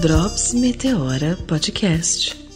[0.00, 2.47] Drops Meteora Podcast.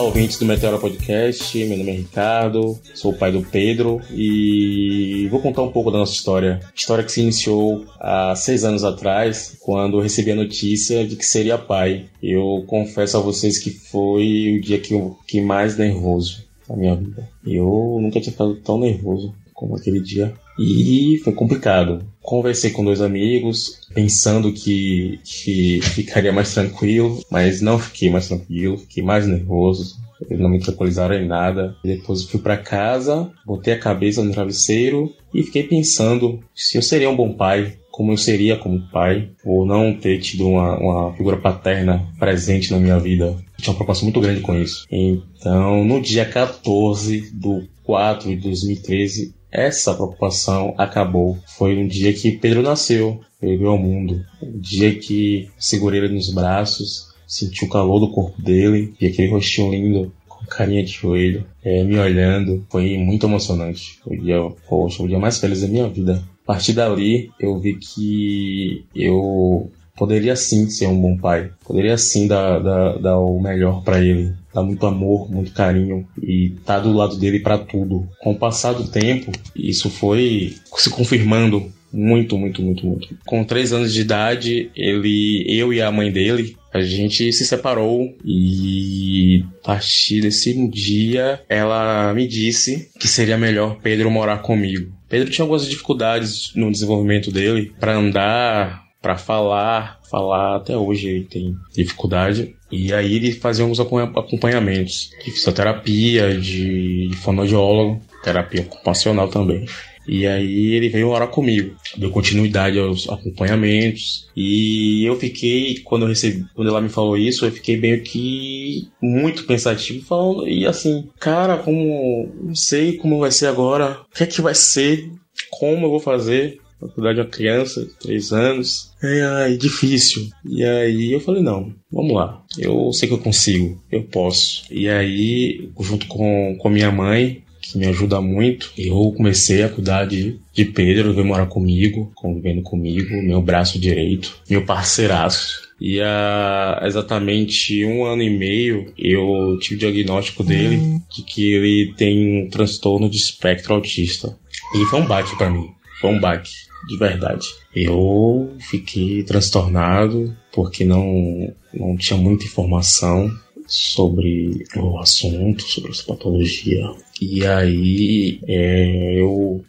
[0.00, 1.58] Olá, ouvintes do Meteora Podcast.
[1.58, 5.98] Meu nome é Ricardo, sou o pai do Pedro e vou contar um pouco da
[5.98, 6.58] nossa história.
[6.74, 11.58] História que se iniciou há seis anos atrás, quando recebi a notícia de que seria
[11.58, 12.06] pai.
[12.22, 16.96] Eu confesso a vocês que foi o dia que eu fiquei mais nervoso da minha
[16.96, 17.28] vida.
[17.46, 20.32] Eu nunca tinha ficado tão nervoso como aquele dia.
[20.58, 22.02] E foi complicado.
[22.22, 28.78] Conversei com dois amigos, pensando que, que ficaria mais tranquilo, mas não fiquei mais tranquilo,
[28.78, 29.98] fiquei mais nervoso.
[30.22, 31.76] Eles não me tranquilizaram em nada.
[31.84, 37.10] Depois fui para casa, botei a cabeça no travesseiro e fiquei pensando se eu seria
[37.10, 41.36] um bom pai, como eu seria como pai, ou não ter tido uma, uma figura
[41.36, 43.36] paterna presente na minha vida.
[43.58, 44.86] Tinha uma preocupação muito grande com isso.
[44.90, 51.38] Então, no dia 14 do 4 de 2013, essa preocupação acabou.
[51.46, 54.24] Foi um dia que Pedro nasceu, ele veio ao mundo.
[54.42, 59.28] O dia que segurei ele nos braços, senti o calor do corpo dele e aquele
[59.28, 62.64] rostinho lindo com carinha de joelho, é, me olhando.
[62.70, 63.98] Foi muito emocionante.
[64.06, 66.22] O dia, poxa, o dia mais feliz da minha vida.
[66.44, 71.50] A partir dali, eu vi que eu poderia sim ser um bom pai.
[71.64, 74.34] Poderia sim dar, dar, dar o melhor para ele.
[74.52, 78.08] Dar muito amor, muito carinho e tá do lado dele para tudo.
[78.20, 83.08] Com o passar do tempo, isso foi se confirmando muito, muito, muito, muito.
[83.26, 88.16] Com três anos de idade, ele, eu e a mãe dele, a gente se separou
[88.24, 94.92] e a partir desse dia ela me disse que seria melhor Pedro morar comigo.
[95.08, 101.24] Pedro tinha algumas dificuldades no desenvolvimento dele para andar, para falar, falar até hoje ele
[101.24, 102.54] tem dificuldade.
[102.70, 109.66] E aí ele fazia alguns acompanhamentos de fisioterapia, de fonoaudiólogo, terapia ocupacional também.
[110.06, 114.28] E aí ele veio orar comigo, deu continuidade aos acompanhamentos.
[114.36, 118.88] E eu fiquei, quando eu recebi, quando ela me falou isso, eu fiquei meio que
[119.00, 124.24] muito pensativo, falando, e assim, cara, como não sei como vai ser agora, o que
[124.24, 125.08] é que vai ser,
[125.50, 128.90] como eu vou fazer faculdade de uma criança de 3 anos.
[129.02, 130.28] É, ai, difícil.
[130.44, 132.42] E aí eu falei, não, vamos lá.
[132.58, 134.64] Eu sei que eu consigo, eu posso.
[134.70, 140.06] E aí, junto com, com minha mãe, que me ajuda muito, eu comecei a cuidar
[140.06, 145.68] de, de Pedro, veio morar comigo, convivendo comigo, meu braço direito, meu parceiraço.
[145.80, 151.02] E há exatamente um ano e meio eu tive o diagnóstico dele uhum.
[151.10, 154.36] de que ele tem um transtorno de espectro autista.
[154.74, 155.70] E foi um baque para mim.
[156.00, 156.50] Foi um baque
[156.86, 157.46] de verdade.
[157.74, 163.30] Eu fiquei transtornado porque não, não tinha muita informação
[163.66, 166.90] sobre o assunto, sobre essa patologia.
[167.20, 169.64] E aí é, eu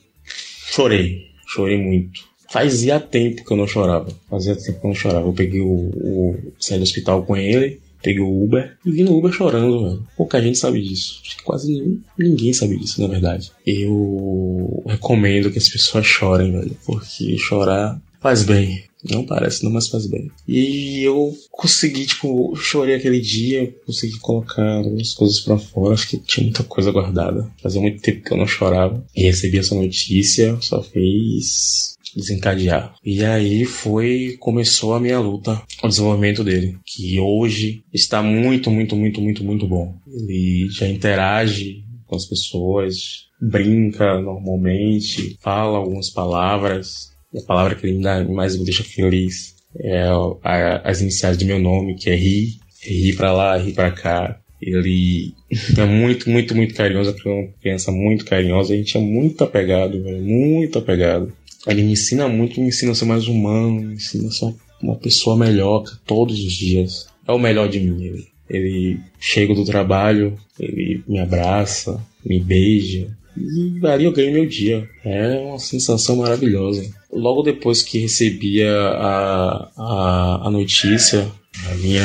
[0.71, 2.21] chorei, chorei muito.
[2.49, 4.09] Fazia tempo que eu não chorava.
[4.29, 5.27] Fazia tempo que eu não chorava.
[5.27, 9.17] Eu peguei o, o saí do hospital com ele peguei o Uber e vim no
[9.17, 10.07] Uber chorando, velho.
[10.15, 11.21] Pouca gente sabe disso.
[11.43, 13.51] Quase ninguém, ninguém sabe disso, na verdade.
[13.65, 16.77] Eu recomendo que as pessoas chorem, velho.
[16.85, 18.83] Porque chorar faz bem.
[19.09, 20.29] Não parece, não, mas faz bem.
[20.47, 25.95] E eu consegui, tipo, chorei aquele dia, consegui colocar as coisas para fora.
[25.95, 27.49] Acho que tinha muita coisa guardada.
[27.61, 29.03] Fazia muito tempo que eu não chorava.
[29.15, 32.93] E recebi essa notícia, só fez desencadear.
[33.03, 38.95] E aí foi, começou a minha luta, o desenvolvimento dele, que hoje está muito, muito,
[38.95, 39.95] muito, muito, muito bom.
[40.07, 47.87] Ele já interage com as pessoas, brinca normalmente, fala algumas palavras, e a palavra que
[47.87, 47.99] ele
[48.33, 50.03] mais me deixa feliz é
[50.43, 54.37] a, as iniciais do meu nome, que é Ri, Ri pra lá, Ri pra cá.
[54.61, 55.33] Ele
[55.77, 59.97] é muito, muito, muito carinhoso, é uma criança muito carinhosa, a gente é muito apegado,
[59.97, 61.33] muito apegado.
[61.67, 64.95] Ele me ensina muito, me ensina a ser mais humano, me ensina a ser uma
[64.95, 67.07] pessoa melhor todos os dias.
[67.27, 68.03] É o melhor de mim.
[68.03, 73.15] Ele, ele chega do trabalho, ele me abraça, me beija.
[73.37, 74.87] E ali eu ganho meu dia.
[75.05, 76.83] É uma sensação maravilhosa.
[77.11, 81.31] Logo depois que recebi a, a, a notícia,
[81.69, 82.03] a minha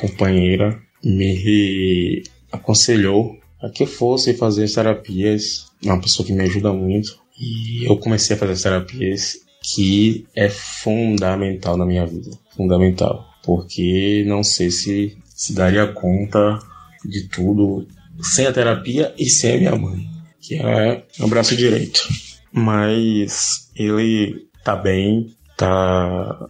[0.00, 5.66] companheira me aconselhou a que eu fosse fazer terapias.
[5.84, 7.23] É uma pessoa que me ajuda muito.
[7.38, 12.30] E eu comecei a fazer terapias que é fundamental na minha vida.
[12.54, 13.26] Fundamental.
[13.42, 16.58] Porque não sei se se daria conta
[17.04, 17.86] de tudo
[18.22, 20.08] sem a terapia e sem a minha mãe,
[20.40, 22.08] que é o braço direito.
[22.52, 26.48] Mas ele tá bem, tá,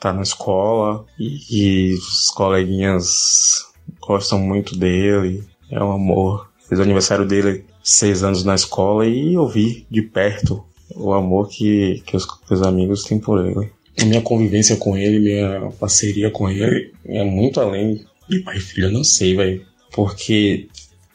[0.00, 3.64] tá na escola e, e os coleguinhas
[4.00, 5.44] gostam muito dele.
[5.70, 6.50] É um amor.
[6.68, 10.64] Fez o aniversário dele seis anos na escola e eu vi de perto
[10.96, 13.70] o amor que, que os, que os amigos têm por ele.
[14.00, 18.60] A minha convivência com ele, minha parceria com ele é muito além de pai e
[18.60, 19.64] filho, eu não sei, velho.
[19.92, 20.66] Porque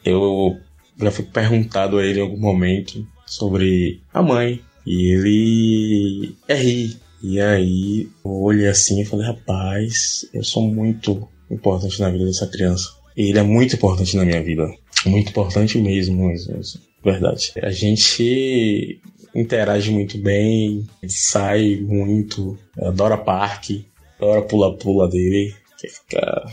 [0.04, 0.56] eu
[0.98, 4.60] já fui perguntado a ele em algum momento sobre a mãe.
[4.86, 6.96] E ele é ri.
[7.22, 12.46] E aí eu olhei assim e falei, rapaz, eu sou muito importante na vida dessa
[12.46, 12.88] criança.
[13.16, 14.72] E ele é muito importante na minha vida.
[15.06, 16.80] Muito importante mesmo, mesmo.
[17.02, 17.52] Verdade.
[17.62, 19.00] A gente
[19.34, 23.86] interage muito bem, sai muito, adora parque,
[24.18, 26.44] adora pula-pula dele, quer ficar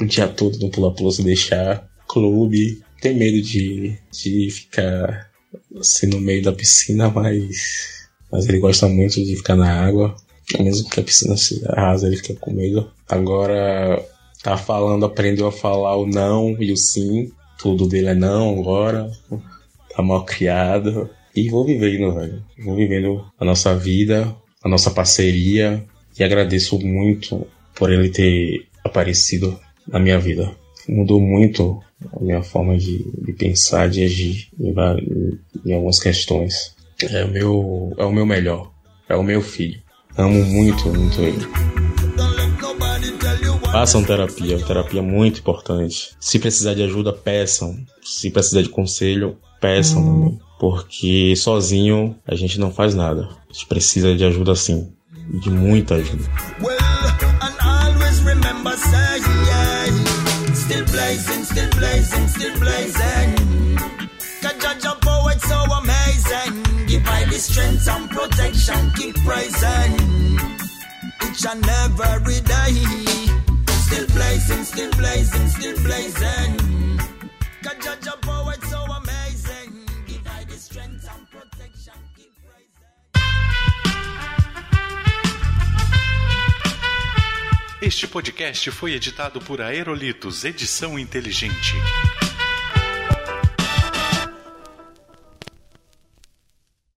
[0.00, 5.30] o dia todo no pula-pula se deixar, clube, tem medo de, de ficar
[5.78, 10.16] assim no meio da piscina, mas, mas ele gosta muito de ficar na água,
[10.58, 12.90] mesmo que a piscina se rasa, ele fica com medo.
[13.08, 14.04] Agora
[14.42, 17.30] tá falando, aprendeu a falar o não e o sim,
[17.62, 19.08] tudo dele é não agora,
[19.94, 21.08] tá mal criado.
[21.34, 22.42] E vou vivendo, velho.
[22.64, 25.84] Vou vivendo a nossa vida, a nossa parceria.
[26.18, 30.50] E agradeço muito por ele ter aparecido na minha vida.
[30.88, 31.80] Mudou muito
[32.12, 34.74] a minha forma de, de pensar, de agir em,
[35.64, 36.74] em, algumas questões.
[37.00, 38.72] É o meu, é o meu melhor.
[39.08, 39.80] É o meu filho.
[40.18, 41.71] Amo muito, muito ele.
[43.72, 46.10] Façam terapia, terapia é muito importante.
[46.20, 47.74] Se precisar de ajuda, peçam.
[48.02, 50.38] Se precisar de conselho, peçam também.
[50.60, 53.30] Porque sozinho a gente não faz nada.
[53.48, 54.92] A gente precisa de ajuda sim.
[55.40, 56.22] De muita ajuda.
[60.54, 63.62] Still blazing, still blazing, still blazing.
[64.62, 66.62] Judge a poet so amazing.
[66.86, 70.38] Give I the strength and protection, keep praising.
[71.22, 73.41] Each and every day.
[73.92, 76.98] Still blazing, still blazing, still blazing.
[77.62, 79.84] Judge a poet so amazing.
[87.82, 91.74] Este podcast foi editado por Aerolitos Edição Inteligente.